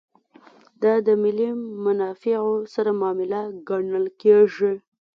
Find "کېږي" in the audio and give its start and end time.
4.21-4.73